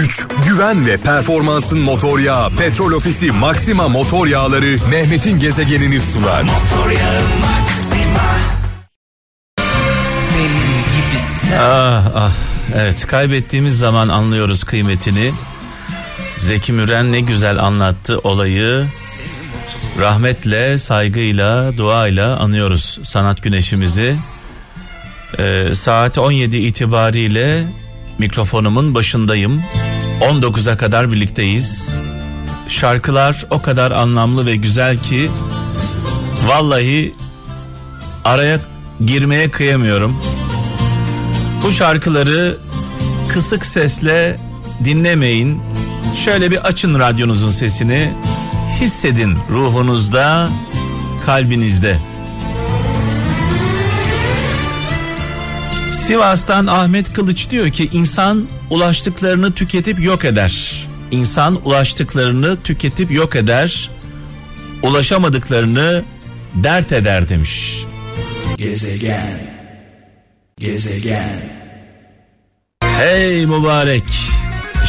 [0.00, 6.42] güç, güven ve performansın motor yağı Petrol Ofisi Maxima Motor Yağları Mehmet'in gezegenini sunar.
[6.42, 8.26] Motor yağı Maxima.
[11.60, 12.32] Ah ah
[12.74, 15.32] evet kaybettiğimiz zaman anlıyoruz kıymetini.
[16.36, 18.86] Zeki Müren ne güzel anlattı olayı.
[19.98, 24.16] Rahmetle, saygıyla, duayla anıyoruz sanat güneşimizi.
[25.38, 27.64] Ee, saat 17 itibariyle
[28.18, 29.62] mikrofonumun başındayım.
[30.20, 31.94] 19'a kadar birlikteyiz.
[32.68, 35.30] Şarkılar o kadar anlamlı ve güzel ki
[36.46, 37.14] vallahi
[38.24, 38.60] araya
[39.06, 40.16] girmeye kıyamıyorum.
[41.62, 42.56] Bu şarkıları
[43.28, 44.36] kısık sesle
[44.84, 45.62] dinlemeyin.
[46.24, 48.12] Şöyle bir açın radyonuzun sesini.
[48.80, 50.48] Hissedin ruhunuzda,
[51.26, 51.98] kalbinizde.
[55.92, 60.86] Sivas'tan Ahmet Kılıç diyor ki insan ulaştıklarını tüketip yok eder.
[61.10, 63.90] İnsan ulaştıklarını tüketip yok eder.
[64.82, 66.04] Ulaşamadıklarını
[66.54, 67.84] dert eder demiş.
[68.56, 69.40] Gezegen.
[70.58, 71.40] Gezegen.
[72.82, 74.04] Hey mübarek.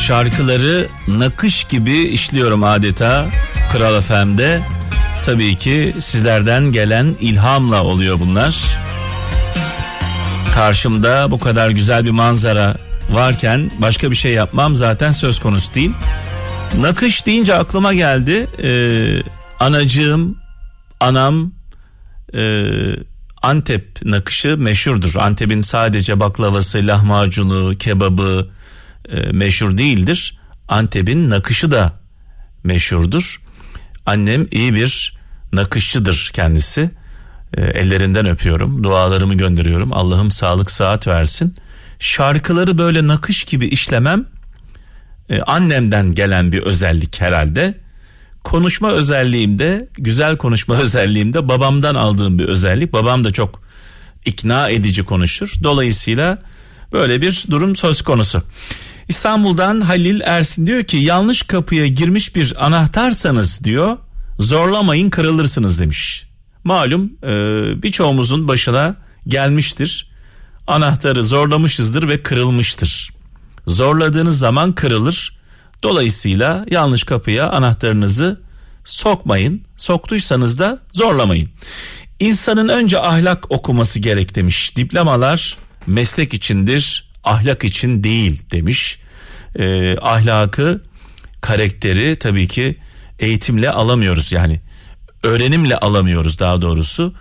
[0.07, 3.25] Şarkıları nakış gibi işliyorum adeta
[3.71, 4.61] Kral FM'de.
[5.25, 8.77] Tabii ki sizlerden gelen ilhamla oluyor bunlar
[10.57, 12.75] karşımda bu kadar güzel bir manzara
[13.09, 15.91] varken başka bir şey yapmam zaten söz konusu değil.
[16.79, 18.47] Nakış deyince aklıma geldi.
[18.63, 19.21] Ee,
[19.59, 20.37] anacığım,
[20.99, 21.51] anam
[22.33, 22.63] e,
[23.41, 25.15] Antep nakışı meşhurdur.
[25.15, 28.49] Antep'in sadece baklavası, lahmacunu, kebabı
[29.09, 30.39] e, meşhur değildir.
[30.67, 31.93] Antep'in nakışı da
[32.63, 33.41] meşhurdur.
[34.05, 35.17] Annem iyi bir
[35.53, 36.91] nakışçıdır kendisi.
[37.53, 38.83] E, ellerinden öpüyorum.
[38.83, 39.93] Dualarımı gönderiyorum.
[39.93, 41.55] Allah'ım sağlık saat versin.
[41.99, 44.25] Şarkıları böyle nakış gibi işlemem
[45.29, 47.73] e, annemden gelen bir özellik herhalde.
[48.43, 52.93] Konuşma özelliğimde, güzel konuşma özelliğimde babamdan aldığım bir özellik.
[52.93, 53.61] Babam da çok
[54.25, 55.53] ikna edici konuşur.
[55.63, 56.37] Dolayısıyla
[56.91, 58.43] böyle bir durum söz konusu.
[59.07, 63.97] İstanbul'dan Halil Ersin diyor ki yanlış kapıya girmiş bir anahtarsanız diyor
[64.39, 66.27] zorlamayın kırılırsınız demiş.
[66.63, 67.27] Malum e,
[67.83, 68.95] birçoğumuzun başına
[69.27, 70.06] gelmiştir.
[70.67, 73.13] Anahtarı zorlamışızdır ve kırılmıştır.
[73.67, 75.37] Zorladığınız zaman kırılır.
[75.83, 78.41] Dolayısıyla yanlış kapıya anahtarınızı
[78.85, 79.61] sokmayın.
[79.77, 81.49] Soktuysanız da zorlamayın.
[82.19, 84.75] İnsanın önce ahlak okuması gerek demiş.
[84.75, 85.57] Diplomalar
[85.87, 88.99] meslek içindir, ahlak için değil demiş.
[89.55, 90.83] E, ahlakı,
[91.41, 92.77] karakteri tabii ki
[93.19, 94.31] eğitimle alamıyoruz.
[94.31, 94.61] Yani
[95.23, 97.13] öğrenimle alamıyoruz daha doğrusu.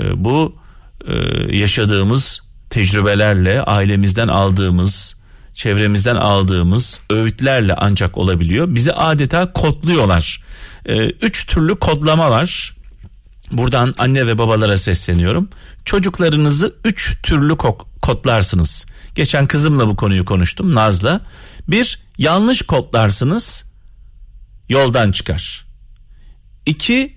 [0.00, 0.56] E, bu
[1.06, 1.14] e,
[1.56, 5.16] yaşadığımız tecrübelerle ailemizden aldığımız
[5.56, 8.66] çevremizden aldığımız öğütlerle ancak olabiliyor.
[8.74, 10.42] Bizi adeta kodluyorlar.
[10.86, 12.76] E, üç türlü kodlama var.
[13.52, 15.48] Buradan anne ve babalara sesleniyorum.
[15.84, 17.56] Çocuklarınızı üç türlü
[18.02, 18.86] kodlarsınız.
[19.14, 21.20] Geçen kızımla bu konuyu konuştum Naz'la.
[21.68, 23.64] Bir yanlış kodlarsınız
[24.68, 25.66] yoldan çıkar.
[26.66, 27.16] İki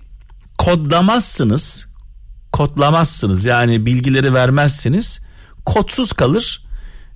[0.58, 1.86] kodlamazsınız.
[2.52, 5.20] Kodlamazsınız yani bilgileri vermezsiniz.
[5.70, 6.62] Kodsuz kalır.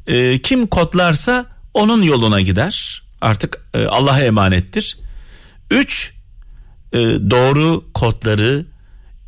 [0.06, 3.02] E, kim kodlarsa onun yoluna gider.
[3.20, 4.98] Artık e, Allah'a emanettir.
[5.70, 6.12] Üç
[6.92, 6.98] e,
[7.30, 8.66] doğru kodları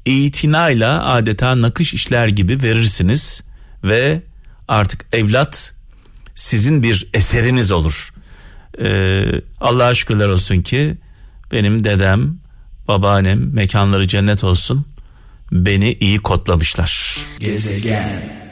[0.04, 3.42] itinayla adeta nakış işler gibi verirsiniz
[3.84, 4.22] ve
[4.68, 5.74] artık evlat
[6.34, 8.12] sizin bir eseriniz olur.
[8.80, 9.24] Ee,
[9.60, 10.96] Allah'a şükürler olsun ki
[11.52, 12.38] benim dedem
[12.88, 14.86] babaannem mekanları cennet olsun
[15.52, 17.18] beni iyi kodlamışlar.
[17.40, 18.45] Gezegen.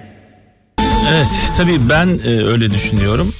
[1.09, 3.32] Evet tabii ben e, öyle düşünüyorum.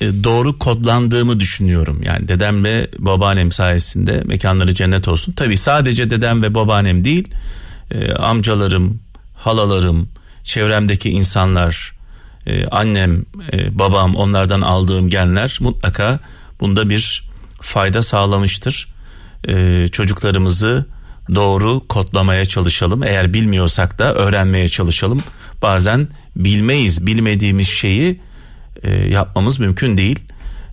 [0.00, 2.02] E, doğru kodlandığımı düşünüyorum.
[2.02, 5.32] Yani dedem ve babaannem sayesinde mekanları cennet olsun.
[5.32, 7.28] Tabii sadece dedem ve babaannem değil.
[7.90, 9.00] E, amcalarım,
[9.34, 10.08] halalarım,
[10.44, 11.92] çevremdeki insanlar,
[12.46, 16.20] e, annem, e, babam onlardan aldığım genler mutlaka
[16.60, 18.88] bunda bir fayda sağlamıştır
[19.48, 20.86] e, çocuklarımızı
[21.34, 23.02] doğru kodlamaya çalışalım.
[23.02, 25.22] Eğer bilmiyorsak da öğrenmeye çalışalım.
[25.62, 28.20] Bazen bilmeyiz, bilmediğimiz şeyi
[28.82, 30.18] e, yapmamız mümkün değil.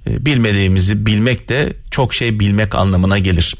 [0.07, 3.56] E, bilmediğimizi bilmek de çok şey bilmek anlamına gelir.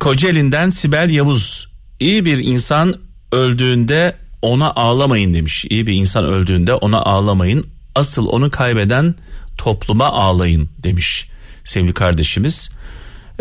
[0.00, 1.68] Kocaeli'nden Sibel Yavuz
[2.00, 2.94] iyi bir insan
[3.32, 5.64] öldüğünde ona ağlamayın demiş.
[5.70, 7.66] İyi bir insan öldüğünde ona ağlamayın.
[7.94, 9.14] Asıl onu kaybeden
[9.58, 11.28] topluma ağlayın demiş
[11.64, 12.70] sevgili kardeşimiz.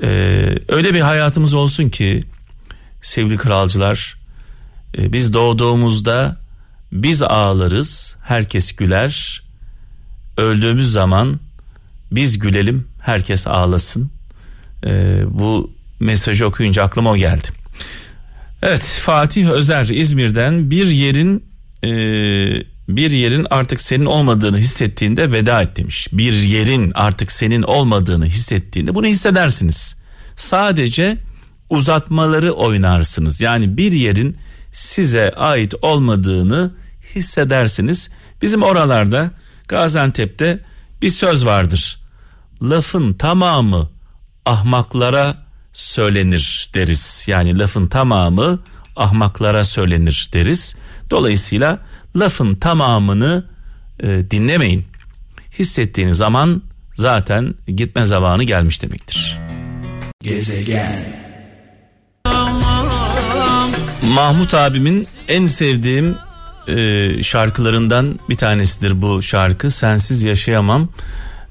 [0.04, 0.08] Ee,
[0.68, 2.24] öyle bir hayatımız olsun ki
[3.04, 4.18] sevgili kralcılar
[4.98, 6.38] e, biz doğduğumuzda
[6.92, 9.44] biz ağlarız herkes güler
[10.38, 11.40] öldüğümüz zaman
[12.12, 14.12] Biz gülelim, herkes ağlasın.
[14.86, 17.48] Ee, bu mesajı okuyunca aklıma o geldi.
[18.62, 21.44] Evet Fatih Özer İzmir'den bir yerin
[21.84, 21.90] e,
[22.90, 26.08] bir yerin artık senin olmadığını hissettiğinde veda et demiş.
[26.12, 29.96] Bir yerin artık senin olmadığını hissettiğinde bunu hissedersiniz.
[30.36, 31.18] Sadece
[31.70, 33.42] uzatmaları oynarsınız.
[33.42, 34.38] Yani bir yerin
[34.72, 36.72] size ait olmadığını
[37.16, 38.10] hissedersiniz.
[38.42, 39.32] Bizim oralarda
[39.68, 40.60] Gaziantep'te
[41.02, 42.00] bir söz vardır.
[42.62, 43.90] Lafın tamamı
[44.46, 45.38] ahmaklara
[45.74, 47.24] söylenir deriz.
[47.28, 48.60] Yani lafın tamamı
[48.96, 50.76] ahmaklara söylenir deriz.
[51.10, 51.80] Dolayısıyla
[52.16, 53.46] lafın tamamını
[54.00, 54.86] e, dinlemeyin.
[55.60, 56.62] Hissettiğiniz zaman
[56.96, 59.40] zaten gitme zamanı gelmiş demektir.
[60.24, 61.33] Gezegen.
[64.14, 66.18] Mahmut abimin en sevdiğim
[66.68, 69.72] e, şarkılarından bir tanesidir bu şarkı.
[69.72, 70.90] Sensiz yaşayamam.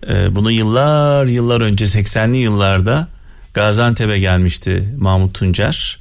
[0.08, 3.08] E, bunu yıllar yıllar önce 80'li yıllarda
[3.54, 5.98] Gaziantep'e gelmişti Mahmut Tuncer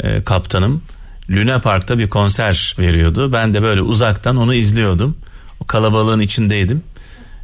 [0.00, 0.82] e, kaptanım.
[1.30, 3.32] Luna Park'ta bir konser veriyordu.
[3.32, 5.16] Ben de böyle uzaktan onu izliyordum.
[5.60, 6.82] O kalabalığın içindeydim.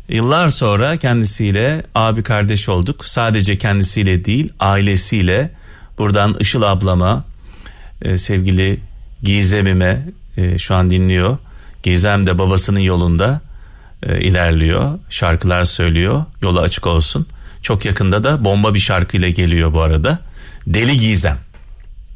[0.09, 3.07] Yıllar sonra kendisiyle abi kardeş olduk.
[3.07, 5.60] Sadece kendisiyle değil ailesiyle
[6.01, 7.25] buradan Işıl ablama
[8.03, 8.81] e, sevgili
[9.23, 11.39] Gizem'ime e, şu an dinliyor.
[11.83, 13.41] Gizem de babasının yolunda
[14.03, 14.99] e, ilerliyor.
[15.11, 16.25] Şarkılar söylüyor.
[16.43, 17.27] Yolu açık olsun.
[17.63, 20.19] Çok yakında da bomba bir şarkıyla geliyor bu arada.
[20.67, 21.39] Deli Gizem.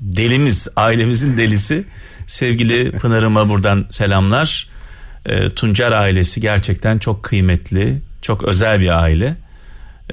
[0.00, 1.84] Delimiz, ailemizin delisi.
[2.26, 4.68] Sevgili Pınar'ıma buradan selamlar.
[5.26, 9.36] E, Tuncer ailesi gerçekten çok kıymetli, çok özel bir aile.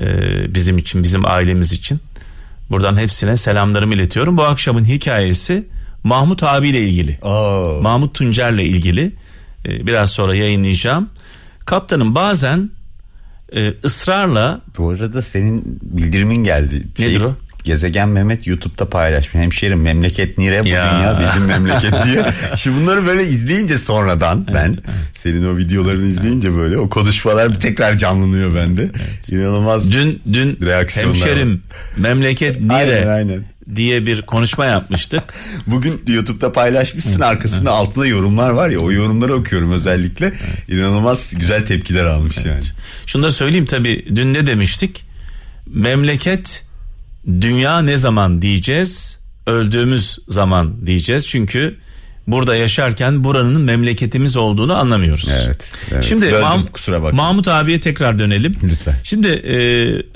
[0.01, 0.05] E,
[0.53, 1.99] bizim için, bizim ailemiz için.
[2.71, 4.37] Buradan hepsine selamlarımı iletiyorum.
[4.37, 5.67] Bu akşamın hikayesi
[6.03, 7.17] Mahmut abiyle ilgili.
[7.21, 7.79] Oo.
[7.81, 9.15] Mahmut Tuncer'le ilgili.
[9.65, 11.09] E, biraz sonra yayınlayacağım.
[11.65, 12.69] Kaptanım bazen
[13.55, 14.61] e, ısrarla...
[14.77, 16.87] Bu arada senin bildirimin geldi.
[16.99, 17.35] Nedir şey, o?
[17.63, 19.43] Gezegen Mehmet YouTube'da paylaşmış.
[19.43, 20.93] Hemşerim memleket nire bu ya.
[20.93, 22.25] dünya bizim memleket diye.
[22.55, 24.79] Şimdi bunları böyle izleyince sonradan evet, ben evet.
[25.11, 28.81] senin o videolarını izleyince böyle o konuşmalar bir tekrar canlanıyor bende.
[28.81, 29.31] Evet.
[29.31, 29.91] İnanılmaz.
[29.91, 30.57] Dün dün
[30.95, 31.63] hemşerim
[31.97, 33.45] memleket nire aynen, aynen.
[33.75, 35.23] diye bir konuşma yapmıştık.
[35.67, 40.25] Bugün YouTube'da paylaşmışsın arkasında altında yorumlar var ya o yorumları okuyorum özellikle.
[40.25, 40.69] Evet.
[40.69, 42.47] İnanılmaz güzel tepkiler almış evet.
[42.47, 42.63] yani.
[43.05, 45.05] Şunu da söyleyeyim tabii dün ne demiştik?
[45.67, 46.70] Memleket
[47.27, 49.19] dünya ne zaman diyeceğiz?
[49.47, 51.27] Öldüğümüz zaman diyeceğiz.
[51.27, 51.77] Çünkü
[52.27, 55.29] burada yaşarken buranın memleketimiz olduğunu anlamıyoruz.
[55.45, 55.61] Evet.
[55.91, 56.03] evet.
[56.03, 57.23] Şimdi Mah- kusura bakma.
[57.23, 58.53] Mahmut abiye tekrar dönelim.
[58.63, 58.95] Lütfen.
[59.03, 59.57] Şimdi e,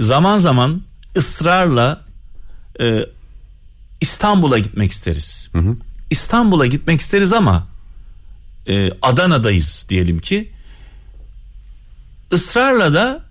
[0.04, 0.82] zaman zaman
[1.18, 2.02] ısrarla
[2.82, 3.00] e,
[4.02, 5.50] İstanbul'a gitmek isteriz.
[5.52, 5.76] Hı hı.
[6.10, 7.68] İstanbul'a gitmek isteriz ama
[8.68, 10.52] e, Adana'dayız diyelim ki.
[12.32, 13.24] Israrla da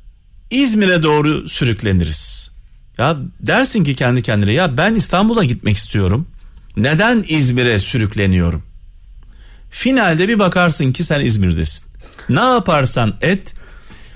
[0.50, 2.54] İzmir'e doğru sürükleniriz.
[2.99, 6.29] Ya dersin ki kendi kendine ya ben İstanbul'a gitmek istiyorum.
[6.76, 8.62] Neden İzmir'e sürükleniyorum?
[9.70, 11.85] Finalde bir bakarsın ki sen İzmir'desin.
[12.29, 13.55] Ne yaparsan et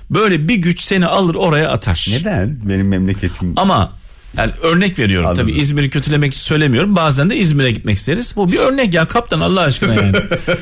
[0.09, 2.05] böyle bir güç seni alır oraya atar.
[2.09, 2.69] Neden?
[2.69, 3.53] Benim memleketim.
[3.57, 3.93] Ama
[4.37, 5.47] yani örnek veriyorum Anladım.
[5.47, 6.95] tabii İzmir'i kötülemek için söylemiyorum.
[6.95, 8.33] Bazen de İzmir'e gitmek isteriz.
[8.35, 10.17] Bu bir örnek ya kaptan Allah aşkına yani.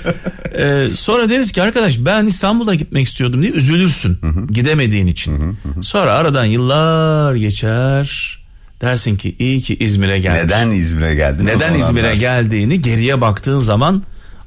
[0.58, 4.18] ee, sonra deriz ki arkadaş ben İstanbul'a gitmek istiyordum diye üzülürsün.
[4.22, 4.48] Hı hı.
[4.48, 5.40] Gidemediğin için.
[5.40, 5.84] Hı hı hı.
[5.84, 8.38] Sonra aradan yıllar geçer.
[8.82, 10.48] Dersin ki iyi ki İzmir'e geldin.
[10.48, 11.46] Neden İzmir'e geldin?
[11.46, 14.04] Neden İzmir'e geldiğini geriye baktığın zaman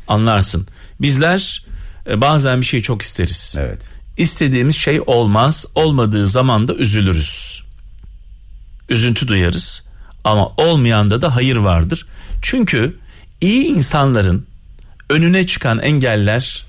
[0.09, 0.67] anlarsın.
[1.01, 1.65] Bizler
[2.11, 3.57] e, bazen bir şey çok isteriz.
[3.59, 3.81] Evet.
[4.17, 5.67] İstediğimiz şey olmaz.
[5.75, 7.50] Olmadığı zaman da üzülürüz
[8.91, 9.83] üzüntü duyarız
[10.25, 12.07] ama olmayanda da hayır vardır.
[12.43, 12.99] Çünkü
[13.41, 14.47] iyi insanların
[15.11, 16.67] önüne çıkan engeller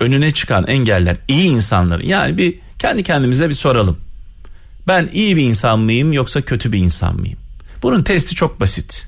[0.00, 3.96] önüne çıkan engeller iyi insanların yani bir kendi kendimize bir soralım.
[4.88, 7.38] Ben iyi bir insan mıyım yoksa kötü bir insan mıyım?
[7.82, 9.06] Bunun testi çok basit.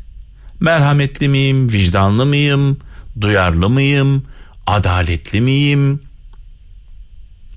[0.61, 2.79] Merhametli miyim, vicdanlı mıyım,
[3.21, 4.25] duyarlı mıyım,
[4.67, 6.03] adaletli miyim,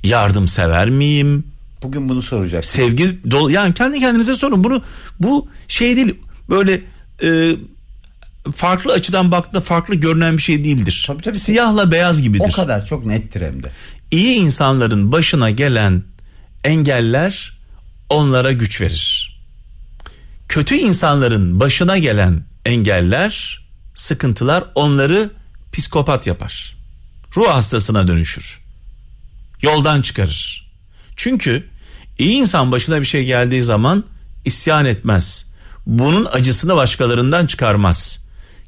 [0.03, 1.43] yardımsever miyim,
[1.83, 2.65] Bugün bunu soracak.
[2.65, 4.63] Sevgi dolu yani kendi kendinize sorun.
[4.63, 4.83] Bunu
[5.19, 6.15] bu şey değil
[6.49, 6.81] böyle
[7.23, 7.55] e,
[8.55, 11.03] farklı açıdan baktığında farklı görünen bir şey değildir.
[11.07, 11.39] Tabii, tabii.
[11.39, 12.49] Siyahla beyaz gibidir.
[12.53, 13.71] O kadar çok nettir hem de.
[14.11, 16.03] İyi insanların başına gelen
[16.63, 17.57] engeller
[18.09, 19.37] onlara güç verir.
[20.49, 23.65] Kötü insanların başına gelen engeller,
[23.95, 25.29] sıkıntılar onları
[25.73, 26.77] psikopat yapar.
[27.35, 28.61] Ruh hastasına dönüşür.
[29.61, 30.66] Yoldan çıkarır.
[31.17, 31.67] Çünkü
[32.17, 34.05] iyi insan başına bir şey geldiği zaman
[34.45, 35.45] isyan etmez.
[35.85, 38.19] Bunun acısını başkalarından çıkarmaz.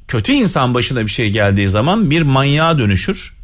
[0.08, 3.34] Kötü insan başına bir şey geldiği zaman bir manyağa dönüşür.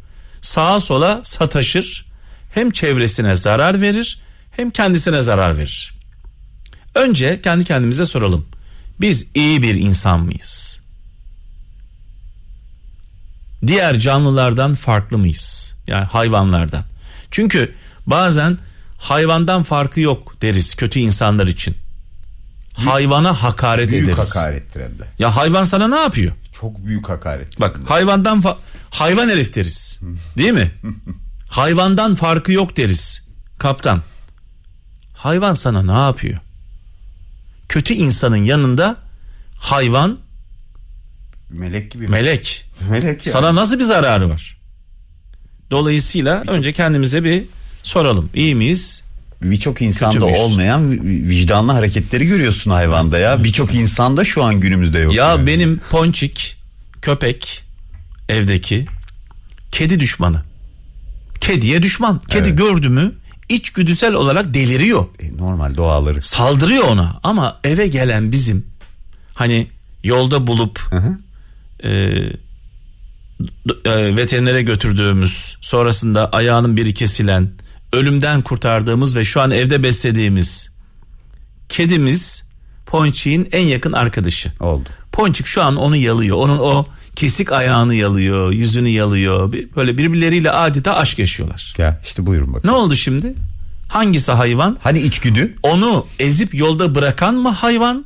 [0.41, 2.05] Sağa sola sataşır.
[2.53, 4.21] Hem çevresine zarar verir
[4.51, 5.93] hem kendisine zarar verir.
[6.95, 8.47] Önce kendi kendimize soralım.
[9.01, 10.81] Biz iyi bir insan mıyız?
[13.67, 15.75] Diğer canlılardan farklı mıyız?
[15.87, 16.83] Yani hayvanlardan.
[17.31, 17.75] Çünkü
[18.07, 18.57] bazen
[18.97, 21.75] hayvandan farkı yok deriz kötü insanlar için.
[22.73, 24.17] Hayvana hakaret Büyük ederiz.
[24.35, 25.03] hakarettir hem de.
[25.19, 26.33] Ya hayvan sana ne yapıyor?
[26.59, 27.59] Çok büyük hakaret.
[27.61, 28.43] Bak hayvandan
[28.89, 29.99] hayvan herif deriz.
[30.37, 30.71] Değil mi?
[31.49, 33.21] hayvandan farkı yok deriz.
[33.59, 34.01] Kaptan.
[35.13, 36.39] Hayvan sana ne yapıyor?
[37.69, 38.97] Kötü insanın yanında
[39.59, 40.17] hayvan
[41.49, 42.07] Melek gibi.
[42.07, 42.65] melek.
[42.89, 43.31] Melek ya.
[43.33, 44.57] Sana nasıl bir zararı var?
[45.71, 47.45] Dolayısıyla önce kendimize bir
[47.87, 48.29] soralım.
[48.33, 49.03] İyi miyiz?
[49.41, 53.43] Birçok insanda olmayan vi- vicdanlı hareketleri görüyorsun hayvanda ya.
[53.43, 55.15] Birçok insanda şu an günümüzde yok.
[55.15, 55.47] Ya yani.
[55.47, 56.57] benim ponçik
[57.01, 57.63] köpek
[58.29, 58.85] evdeki
[59.71, 60.41] kedi düşmanı.
[61.41, 62.19] Kediye düşman.
[62.19, 62.57] Kedi Evet.
[62.57, 63.11] gördü mü
[63.49, 65.05] içgüdüsel olarak deliriyor.
[65.19, 66.21] E, normal doğaları.
[66.21, 68.65] Saldırıyor ona ama eve gelen bizim
[69.33, 69.67] hani
[70.03, 71.17] yolda bulup hı.
[71.83, 71.89] e,
[73.69, 77.49] d- e, veterinere götürdüğümüz sonrasında ayağının biri kesilen
[77.93, 80.71] ölümden kurtardığımız ve şu an evde beslediğimiz
[81.69, 82.43] kedimiz
[82.85, 84.51] Ponçik'in en yakın arkadaşı.
[84.59, 84.89] Oldu.
[85.11, 86.37] Ponçik şu an onu yalıyor.
[86.37, 89.53] Onun o kesik ayağını yalıyor, yüzünü yalıyor.
[89.75, 91.73] Böyle birbirleriyle adeta aşk yaşıyorlar.
[91.77, 92.67] Ya işte buyurun bakın.
[92.67, 93.33] Ne oldu şimdi?
[93.87, 94.77] Hangisi hayvan?
[94.81, 95.55] Hani içgüdü?
[95.63, 98.05] Onu ezip yolda bırakan mı hayvan?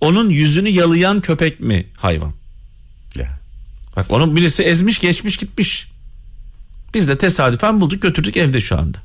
[0.00, 2.32] Onun yüzünü yalayan köpek mi hayvan?
[3.14, 3.38] Ya.
[3.96, 5.88] Bak onun birisi ezmiş geçmiş gitmiş.
[6.94, 8.98] Biz de tesadüfen bulduk götürdük evde şu anda.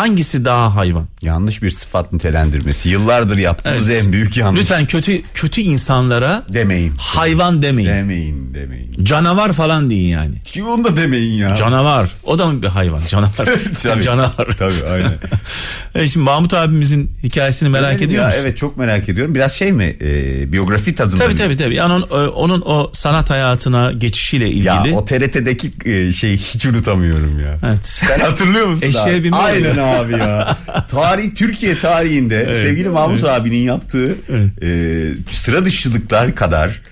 [0.00, 1.06] Hangisi daha hayvan?
[1.22, 2.88] Yanlış bir sıfat nitelendirmesi.
[2.88, 4.04] Yıllardır yaptığımız Evet.
[4.06, 4.60] en büyük yanlış.
[4.60, 6.92] Lütfen kötü kötü insanlara Demeyin.
[6.98, 7.88] hayvan demeyin.
[7.90, 9.04] Demeyin demeyin.
[9.04, 10.40] Canavar falan deyin yani.
[10.40, 11.56] Ki onu da demeyin ya.
[11.56, 12.10] Canavar.
[12.24, 13.00] O da mı bir hayvan?
[13.08, 13.32] Canavar.
[13.82, 14.02] Tabii.
[14.02, 14.48] Canavar.
[14.58, 15.12] Tabii aynen.
[15.94, 18.26] E Şimdi Mahmut abimizin hikayesini merak mi ediyor ya?
[18.26, 18.40] musun?
[18.42, 19.34] Evet çok merak ediyorum.
[19.34, 19.96] Biraz şey mi?
[20.00, 21.38] e, biyografi tadında Tabii mı?
[21.38, 21.74] tabii tabii.
[21.74, 24.64] Yani onun, e, onun o sanat hayatına geçişiyle ilgili.
[24.66, 27.58] Ya o TRT'deki e, şeyi hiç unutamıyorum ya.
[27.68, 27.86] Evet.
[27.86, 28.86] Sen hatırlıyor musun?
[28.86, 29.24] Eşeğe abi?
[29.24, 29.76] binme Aynen.
[29.86, 30.56] Abi ya.
[30.90, 34.16] Tarih Türkiye tarihinde sevgili Mahmut abinin yaptığı
[34.62, 34.68] e,
[35.30, 36.82] sıra dışılıklar kadar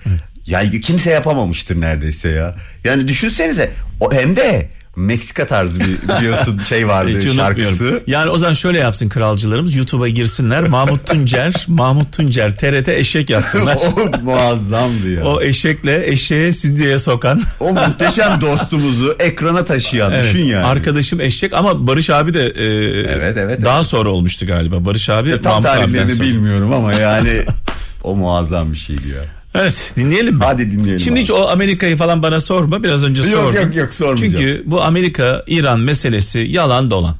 [0.45, 2.55] ya kimse yapamamıştır neredeyse ya.
[2.83, 8.03] Yani düşünsenize o hem de Meksika tarzı bir biliyorsun şey vardı şarkısı.
[8.07, 10.67] Yani o zaman şöyle yapsın kralcılarımız YouTube'a girsinler.
[10.67, 13.77] Mahmut Tuncer, Mahmut Tuncer TRT eşek yazsınlar.
[13.97, 15.23] o muazzamdı ya.
[15.23, 17.41] o eşekle eşeğe stüdyoya sokan.
[17.59, 20.65] O muhteşem dostumuzu ekrana taşıyan Evet, düşün yani.
[20.65, 22.65] Arkadaşım eşek ama Barış abi de e,
[23.15, 24.85] Evet, evet, daha sonra olmuştu galiba.
[24.85, 27.45] Barış abi Tam Mahmut abiden tarihlerini bilmiyorum ama yani
[28.03, 29.21] o muazzam bir şeydi ya.
[29.55, 30.43] Evet dinleyelim mi?
[30.43, 31.21] Hadi dinleyelim Şimdi abi.
[31.23, 32.83] hiç o Amerika'yı falan bana sorma.
[32.83, 33.61] Biraz önce Yok, sordum.
[33.61, 34.33] yok, yok, sormayacağım.
[34.33, 37.15] Çünkü bu Amerika-İran meselesi yalan dolan.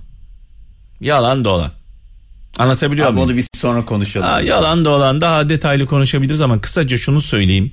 [1.02, 1.72] Yalan dolan.
[2.58, 3.30] Anlatabiliyor Abi muyum?
[3.30, 4.28] onu bir sonra konuşalım.
[4.28, 7.72] Ha, yalan dolan daha detaylı konuşabiliriz ama kısaca şunu söyleyeyim.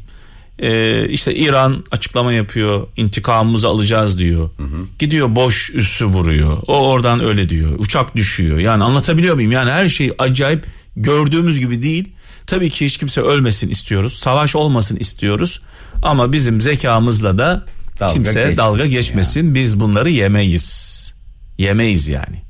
[0.58, 4.50] Ee, işte İran açıklama yapıyor intikamımızı alacağız diyor.
[4.98, 6.56] Gidiyor boş üssü vuruyor.
[6.66, 7.78] O oradan öyle diyor.
[7.78, 8.58] Uçak düşüyor.
[8.58, 9.52] Yani anlatabiliyor muyum?
[9.52, 10.64] Yani her şey acayip
[10.96, 12.08] gördüğümüz gibi değil.
[12.52, 14.18] Tabii ki hiç kimse ölmesin istiyoruz.
[14.18, 15.60] Savaş olmasın istiyoruz.
[16.02, 17.64] Ama bizim zekamızla da
[18.00, 19.54] Dalga kimse geçmesin dalga geçmesin.
[19.54, 21.14] Biz bunları yemeyiz.
[21.58, 22.42] Yemeyiz yani.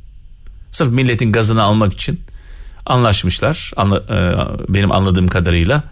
[0.71, 2.21] Sırf milletin gazını almak için
[2.87, 3.73] anlaşmışlar.
[3.77, 4.19] Anla, e,
[4.75, 5.83] benim anladığım kadarıyla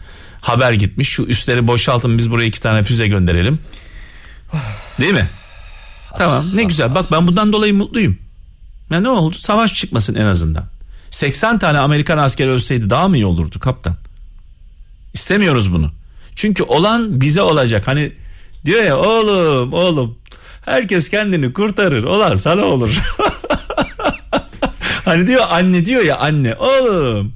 [0.40, 1.08] haber gitmiş.
[1.08, 3.58] Şu üstleri boşaltın biz buraya iki tane füze gönderelim.
[5.00, 5.30] Değil mi?
[6.18, 6.94] Tamam ne güzel.
[6.94, 8.18] Bak ben bundan dolayı mutluyum.
[8.90, 9.36] Ya ne oldu?
[9.38, 10.79] Savaş çıkmasın en azından.
[11.10, 13.96] 80 tane Amerikan askeri ölseydi daha mı iyi olurdu kaptan?
[15.14, 15.90] İstemiyoruz bunu.
[16.34, 17.88] Çünkü olan bize olacak.
[17.88, 18.12] Hani
[18.64, 20.18] diyor ya oğlum oğlum
[20.64, 22.04] herkes kendini kurtarır.
[22.04, 22.90] Olan sana olur.
[25.04, 27.32] hani diyor anne diyor ya anne oğlum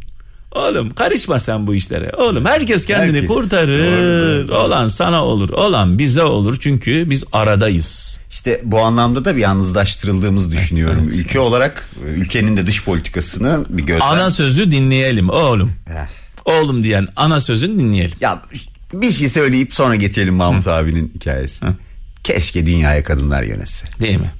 [0.54, 2.12] Oğlum karışma sen bu işlere.
[2.16, 3.30] Oğlum herkes kendini Herkes.
[3.30, 4.48] kurtarır.
[4.48, 4.58] Doğru.
[4.58, 5.50] Olan sana olur.
[5.50, 6.56] Olan bize olur.
[6.60, 8.20] Çünkü biz aradayız.
[8.46, 11.08] İşte bu anlamda da bir yalnızlaştırıldığımızı düşünüyorum.
[11.08, 14.06] Ülke olarak e, ülkenin de dış politikasını bir gözden...
[14.06, 15.72] Ana sözü dinleyelim oğlum.
[15.88, 16.06] Eh.
[16.44, 18.16] Oğlum diyen ana sözünü dinleyelim.
[18.20, 18.42] Ya
[18.92, 21.70] bir şey söyleyip sonra geçelim Mahmut abinin hikayesine.
[22.24, 23.86] Keşke dünyaya kadınlar yönetse.
[24.00, 24.32] Değil mi?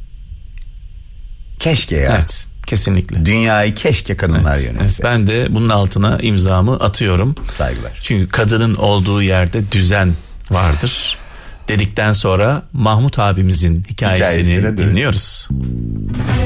[1.58, 2.14] Keşke ya.
[2.14, 2.46] Evet.
[2.66, 3.26] Kesinlikle.
[3.26, 5.02] Dünyayı keşke kadınlar Evet, yönetse.
[5.02, 5.04] evet.
[5.04, 7.34] Ben de bunun altına imzamı atıyorum.
[7.54, 7.92] Saygılar.
[8.02, 10.12] Çünkü kadının olduğu yerde düzen
[10.50, 11.18] vardır.
[11.68, 14.78] Dedikten sonra Mahmut abimizin hikayesini Hikayesine dön.
[14.78, 15.48] dinliyoruz.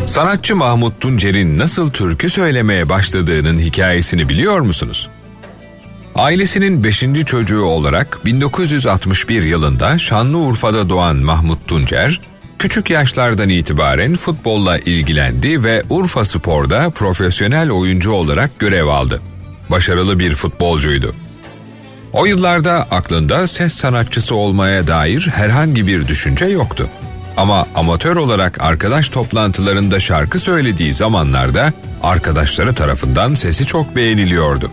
[0.06, 5.08] Sanatçı Mahmut Tuncer'in nasıl türkü söylemeye başladığının hikayesini biliyor musunuz?
[6.14, 7.04] Ailesinin 5.
[7.26, 12.20] çocuğu olarak 1961 yılında Şanlıurfa'da doğan Mahmut Tuncer,
[12.58, 19.20] Küçük yaşlardan itibaren futbolla ilgilendi ve Urfa Spor'da profesyonel oyuncu olarak görev aldı.
[19.70, 21.14] Başarılı bir futbolcuydu.
[22.12, 26.88] O yıllarda aklında ses sanatçısı olmaya dair herhangi bir düşünce yoktu.
[27.36, 31.72] Ama amatör olarak arkadaş toplantılarında şarkı söylediği zamanlarda
[32.02, 34.70] arkadaşları tarafından sesi çok beğeniliyordu.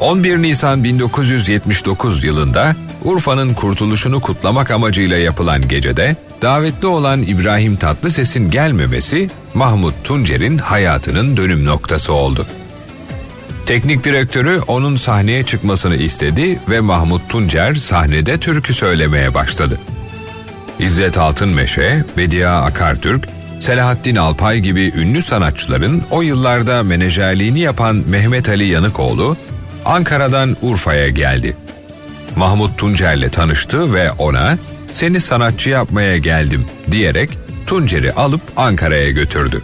[0.00, 9.30] 11 Nisan 1979 yılında Urfa'nın kurtuluşunu kutlamak amacıyla yapılan gecede davetli olan İbrahim Tatlıses'in gelmemesi
[9.54, 12.46] Mahmut Tuncer'in hayatının dönüm noktası oldu.
[13.66, 19.80] Teknik direktörü onun sahneye çıkmasını istedi ve Mahmut Tuncer sahnede türkü söylemeye başladı.
[20.78, 23.28] İzzet Altınmeşe, Bedia Akartürk,
[23.60, 29.36] Selahattin Alpay gibi ünlü sanatçıların o yıllarda menajerliğini yapan Mehmet Ali Yanıkoğlu,
[29.84, 31.56] Ankara'dan Urfa'ya geldi.
[32.36, 34.58] Mahmut Tuncer'le tanıştı ve ona
[34.92, 37.30] seni sanatçı yapmaya geldim diyerek
[37.66, 39.62] Tuncer'i alıp Ankara'ya götürdü.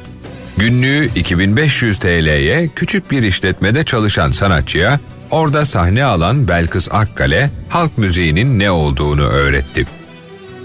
[0.57, 8.59] Günlüğü 2500 TL'ye küçük bir işletmede çalışan sanatçıya orada sahne alan Belkıs Akkale halk müziğinin
[8.59, 9.87] ne olduğunu öğretti.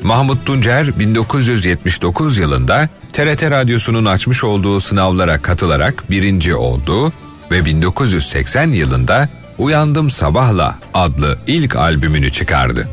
[0.04, 7.14] Mahmut Tuncer 1979 yılında TRT Radyosu'nun açmış olduğu sınavlara katılarak birinci oldu
[7.52, 12.90] ve 1980 yılında Uyandım Sabahla adlı ilk albümünü çıkardı.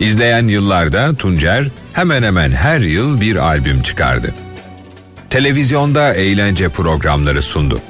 [0.00, 4.34] İzleyen yıllarda Tuncer hemen hemen her yıl bir albüm çıkardı.
[5.30, 7.80] Televizyonda eğlence programları sundu.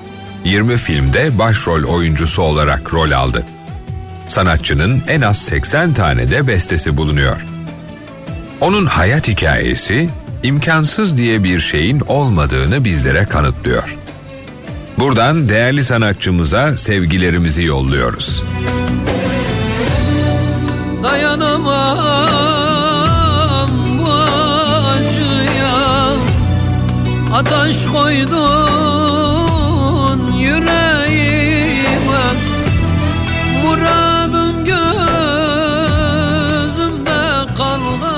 [0.45, 3.47] 20 filmde başrol oyuncusu olarak rol aldı.
[4.27, 7.47] Sanatçının en az 80 tane de bestesi bulunuyor.
[8.61, 10.11] Onun hayat hikayesi
[10.43, 13.97] imkansız diye bir şeyin olmadığını bizlere kanıtlıyor.
[14.99, 18.43] Buradan değerli sanatçımıza sevgilerimizi yolluyoruz.
[21.03, 22.60] Dayanamam
[27.41, 28.41] Ateş koydun
[30.33, 31.81] yüreğime
[33.65, 34.85] Muradım gözümde
[37.55, 38.15] kaldı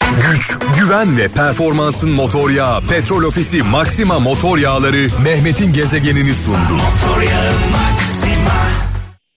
[0.00, 6.72] Güç, güven ve performansın motor yağı Petrol Ofisi Maxima motor yağları Mehmet'in gezegenini sundu.
[6.72, 7.91] Motor yağı Maxima